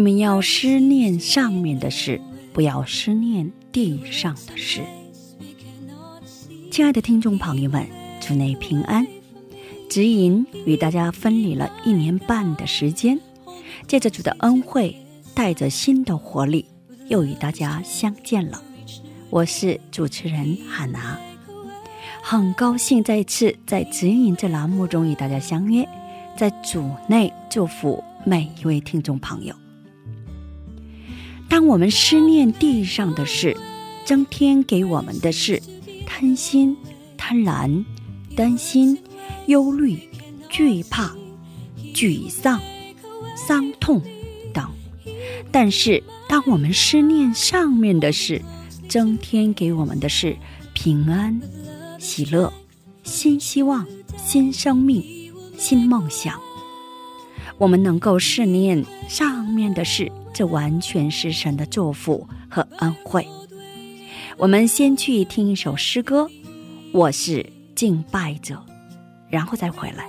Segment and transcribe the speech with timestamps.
[0.00, 2.18] 你们要思念上面的事，
[2.54, 4.80] 不要思念地上的事。
[6.70, 7.86] 亲爱的听众朋友们，
[8.18, 9.06] 主内平安。
[9.90, 13.20] 指引与大家分离了一年半的时间，
[13.86, 14.96] 借着主的恩惠，
[15.34, 16.64] 带着新的活力，
[17.08, 18.62] 又与大家相见了。
[19.28, 21.20] 我是主持人海娜，
[22.22, 25.86] 很高兴再次在指引这栏目中与大家相约，
[26.38, 29.54] 在主内祝福每一位听众朋友。
[31.50, 33.56] 当我们思念地上的事，
[34.04, 35.60] 增添给我们的是
[36.06, 36.76] 贪心、
[37.18, 37.84] 贪婪、
[38.36, 38.96] 担心、
[39.46, 39.98] 忧虑、
[40.48, 41.12] 惧怕、
[41.92, 42.60] 沮丧、
[43.36, 44.00] 伤痛
[44.54, 44.64] 等；
[45.50, 48.40] 但是，当我们思念上面的事，
[48.88, 50.36] 增添给我们的是
[50.72, 51.40] 平安、
[51.98, 52.52] 喜乐、
[53.02, 53.84] 新希望、
[54.16, 55.04] 新生命、
[55.58, 56.40] 新梦想。
[57.58, 63.26] 我们能够思念上面的事，这完全是神的祝福和恩惠。
[64.36, 66.30] 我们先去听一首诗歌，
[66.92, 68.64] 我是敬拜者，
[69.28, 70.08] 然后再回来，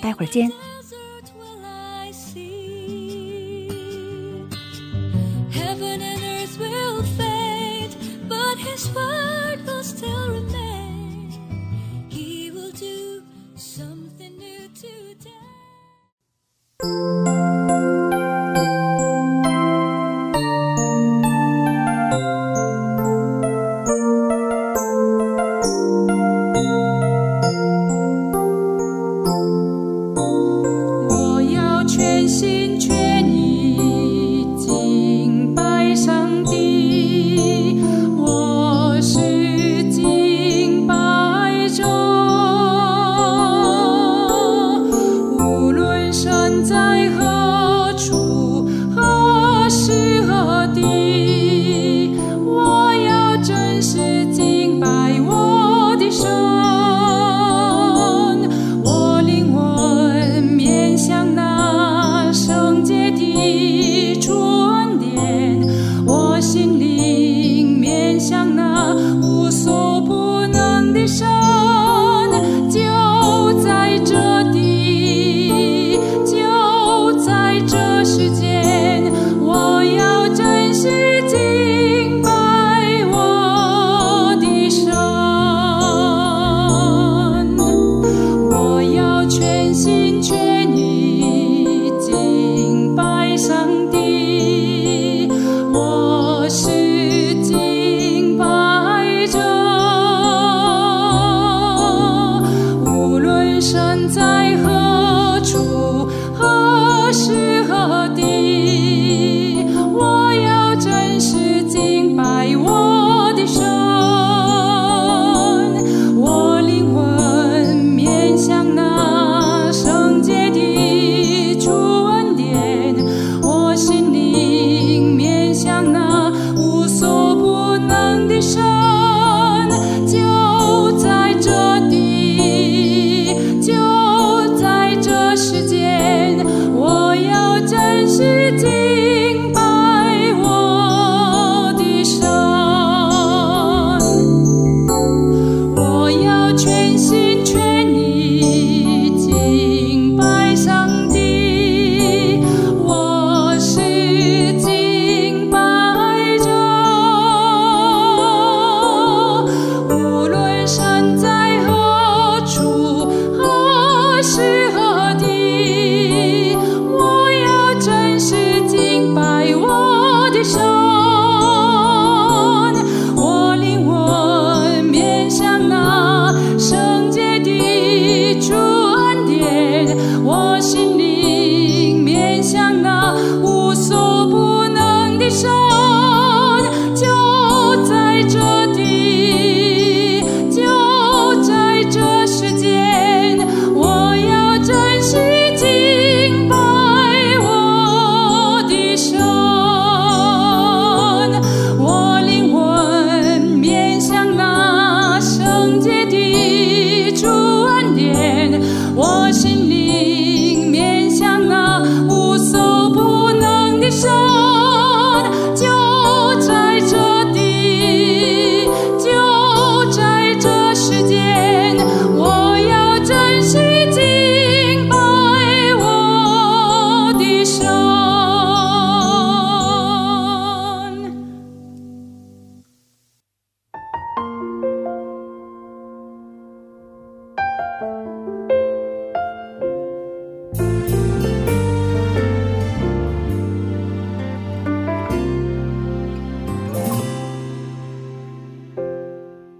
[0.00, 0.50] 待会儿见。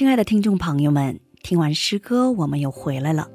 [0.00, 3.28] 亲爱的听众朋友们，听完诗歌，我们又回来了。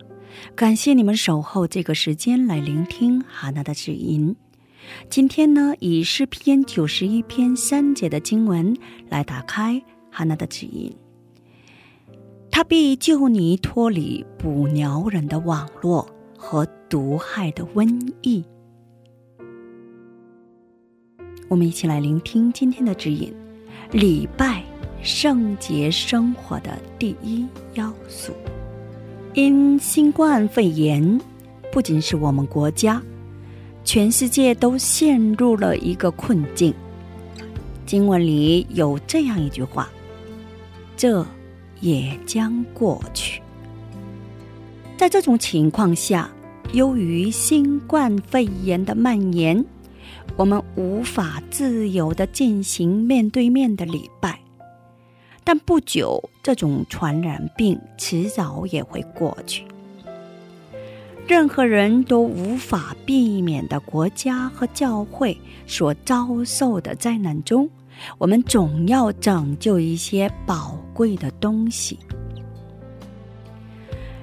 [0.56, 4.36] 感谢你们守候这个时间来聆听哈娜的指引。
[5.08, 8.76] 今天呢，以诗篇九十一篇三节的经文
[9.10, 9.80] 来打开
[10.10, 10.92] 哈娜的指引。
[12.50, 18.44] 他必救你脱离捕鸟人的网络和毒害的瘟疫。
[21.48, 23.32] 我们一起来聆听今天的指引：
[23.92, 24.75] 礼拜。
[25.06, 28.34] 圣洁生活的第一要素。
[29.36, 31.22] 因新冠肺炎，
[31.72, 33.00] 不仅是我们国家，
[33.84, 36.74] 全世界都陷入了一个困境。
[37.86, 39.88] 经文里有这样一句话
[40.98, 41.24] ：“这
[41.81, 43.40] 也将过去。”
[44.98, 46.28] 在这种情况下，
[46.74, 49.63] 由于新冠肺炎的蔓延，
[50.36, 54.40] 我们无法自由的进行面对面的礼拜。
[55.45, 59.63] 但不久，这种传染病迟早也会过去。
[61.27, 67.69] 任何人都无法避免的国家和教会所遭受的灾难中，
[68.18, 72.00] 我们总要拯救一些宝贵的东西。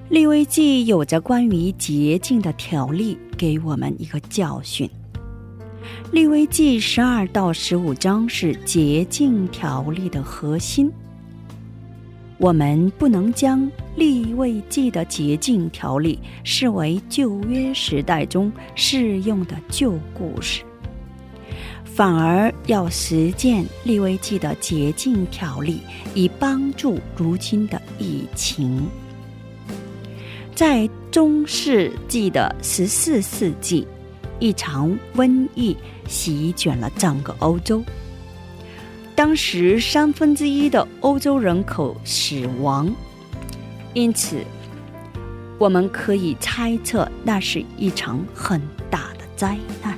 [0.08, 4.90] 利未记有着关于洁净的条例，给我们一个教训。
[6.10, 10.92] 利未记十二到十五章是洁净条例的核心。
[12.42, 20.64] 我们不能将立位记的洁净条例视为旧约时代中适用的旧故事，
[21.84, 25.82] 反而要实践立位记的洁净条例，
[26.16, 28.88] 以帮助如今的疫情。
[30.52, 33.86] 在中世纪的十四世纪，
[34.40, 35.76] 一场瘟疫
[36.08, 37.80] 席卷了整个欧洲。
[39.22, 42.92] 当时三分之一的欧洲人口死亡，
[43.94, 44.38] 因此
[45.60, 48.60] 我们可以猜测那是一场很
[48.90, 49.96] 大的灾难。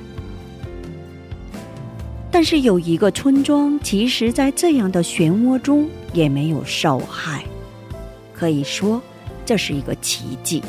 [2.29, 7.43] 但是有一个村庄，其实在这样的漩涡中也没有受害，
[8.31, 9.01] 可以说
[9.43, 10.61] 这是一个奇迹。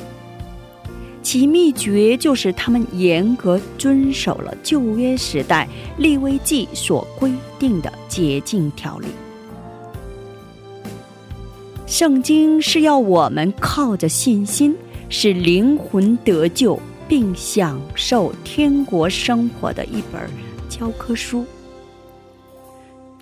[1.28, 5.68] 其秘诀就是他们严格遵守了旧约时代
[5.98, 9.08] 利未记所规定的洁净条例。
[11.84, 14.72] 圣经是要我们靠着信心
[15.08, 16.78] 使灵魂得救，
[17.08, 20.30] 并享受天国生活的一本
[20.68, 21.44] 教科书。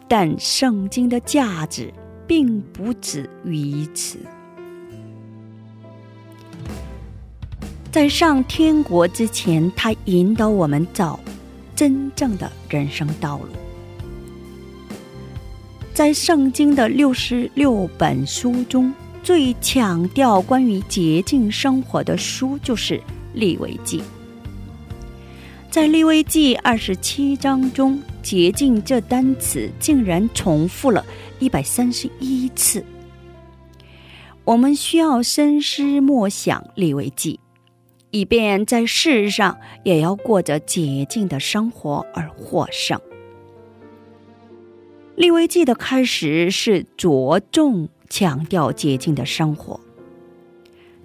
[0.07, 1.91] 但圣经的价值
[2.27, 4.19] 并不止于此。
[7.95, 11.17] 在上天国之前，他引导我们走
[11.77, 13.47] 真正的人生道路。
[15.95, 22.95] 在圣经的六十六本书中，最强调关于洁净生活的书就是
[23.33, 24.01] 《利未记》。
[25.71, 31.07] 在《利未记》二十七章中，“洁净”这单词竟然重复了
[31.39, 32.85] 一百三十一次。
[34.43, 37.39] 我们需要深思默想《利未记》。
[38.15, 43.01] 以便在世上也要过着洁净的生活而获胜。
[45.17, 49.81] 利未记的开始是着重强调洁净的生活。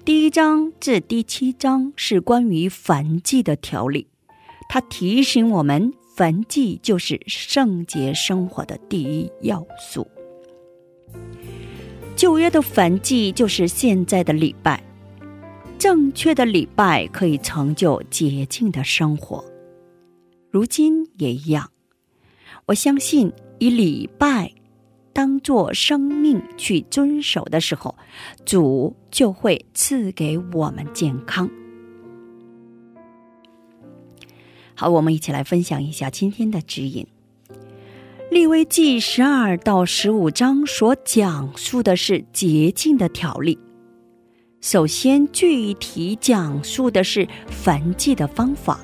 [0.06, 4.06] 第一章至第七章是关于燔祭的条例，
[4.70, 10.08] 它提醒我们燔祭就是圣洁生活的第一要素。
[12.16, 14.84] 旧约的燔祭就是现在的礼拜。
[15.80, 19.42] 正确的礼拜可以成就洁净的生活，
[20.52, 21.72] 如今也一样。
[22.66, 24.52] 我相信以礼拜
[25.14, 27.96] 当做生命去遵守的时候，
[28.46, 31.50] 主就会赐给我们健康。
[34.76, 37.08] 好，我们一起来分享一下今天的指引。
[38.30, 43.58] 利未记十二到十五章所讲述的是洁净的条例。
[44.62, 48.78] 首先，具体讲述的是焚祭的方法；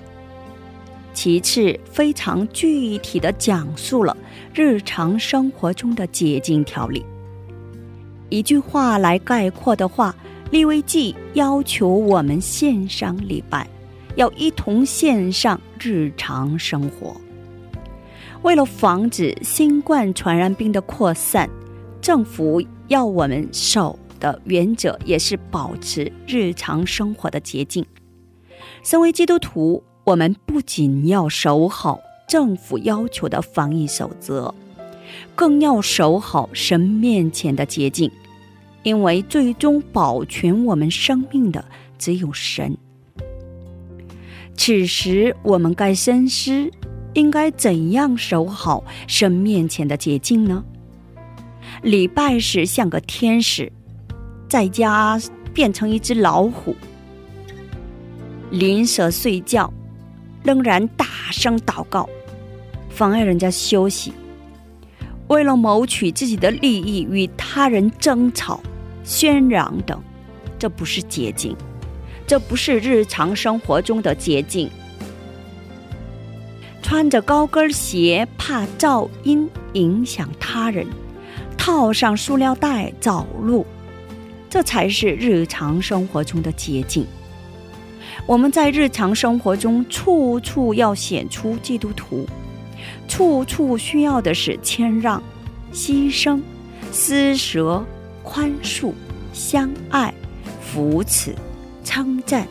[1.13, 4.15] 其次，非常具体的讲述了
[4.53, 7.05] 日常生活中的洁净条例。
[8.29, 10.15] 一句话来概括的话，
[10.50, 13.67] 《利威记》要求我们献上礼拜，
[14.15, 17.13] 要一同献上日常生活。
[18.44, 21.50] 为了防止新冠传染病的扩散，
[22.00, 24.00] 政府要我们守。
[24.25, 27.86] 的原则也是保持日常生活的洁净。
[28.82, 34.51] 身为基督徒，我们不仅要守好政府要求的防疫守则，
[35.36, 38.10] 更要守好神面前的洁净。
[38.82, 41.65] 因为最终保全我们生命的
[41.98, 42.77] 只有神。
[44.55, 46.70] 此时，我们该深思：
[47.13, 50.63] 应该怎样守好神面前的洁净呢？
[51.82, 53.72] 礼拜时像个天使，
[54.47, 55.19] 在家
[55.53, 56.75] 变成一只老虎。
[58.51, 59.71] 邻舍睡觉，
[60.43, 62.07] 仍然大声祷告，
[62.89, 64.13] 妨碍人家休息。
[65.27, 68.61] 为了谋取自己的利益，与他人争吵、
[69.03, 69.99] 喧嚷等，
[70.59, 71.55] 这不是捷径，
[72.27, 74.69] 这不是日常生活中的捷径。
[76.83, 80.85] 穿着高跟鞋怕噪音影响他人，
[81.57, 83.65] 套上塑料袋走路，
[84.55, 87.05] 这才是日常生活中的捷径。
[88.25, 92.25] 我们在日常生活中处处要显出基督徒。
[93.05, 95.21] 处处需要的是谦让、
[95.74, 96.41] 牺牲、
[96.93, 97.85] 施舍、
[98.24, 98.93] 宽恕、
[99.33, 100.13] 相爱、
[100.62, 101.35] 扶持、
[101.83, 102.47] 称赞、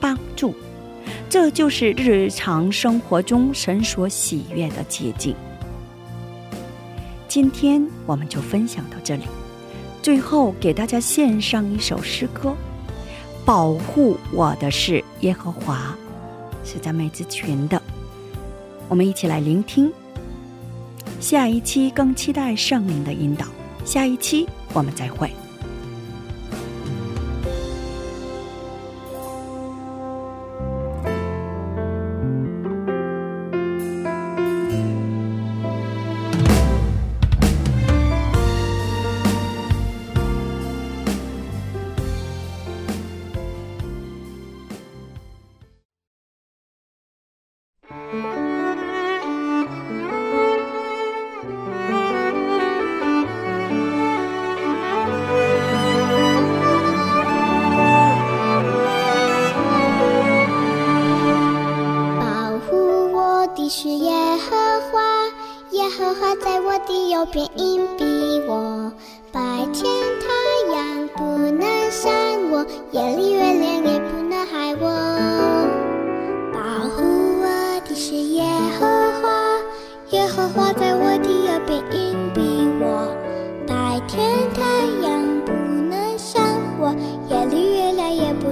[0.00, 0.54] 帮助，
[1.28, 5.36] 这就是日常生活中神所喜悦的捷径。
[7.28, 9.24] 今天我们就分享到这里，
[10.02, 12.54] 最后给大家献上一首诗歌
[13.46, 15.96] ：“保护我的是耶和华”，
[16.64, 17.80] 是赞美之群的。
[18.88, 19.90] 我们一起来聆听。
[21.20, 23.46] 下一期更期待圣灵的引导。
[23.84, 25.30] 下一期我们再会。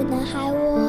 [0.01, 0.80] 亮也不能害我。